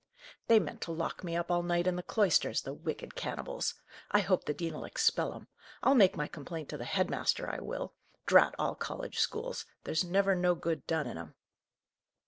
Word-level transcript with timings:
"They 0.47 0.57
meant 0.59 0.81
to 0.81 0.91
lock 0.91 1.23
me 1.23 1.35
up 1.35 1.51
all 1.51 1.61
night 1.61 1.85
in 1.85 1.95
the 1.95 2.01
cloisters, 2.01 2.63
the 2.63 2.73
wicked 2.73 3.13
cannibals! 3.13 3.75
I 4.09 4.21
hope 4.21 4.45
the 4.45 4.53
dean'll 4.55 4.83
expel 4.83 5.31
'em! 5.35 5.47
I'll 5.83 5.93
make 5.93 6.17
my 6.17 6.27
complaint 6.27 6.69
to 6.69 6.77
the 6.79 6.85
head 6.85 7.07
master, 7.11 7.47
I 7.47 7.59
will! 7.59 7.93
Drat 8.25 8.55
all 8.57 8.73
college 8.73 9.19
schools! 9.19 9.67
there's 9.83 10.03
never 10.03 10.33
no 10.33 10.55
good 10.55 10.87
done 10.87 11.05
in 11.05 11.19
'em!" 11.19 11.35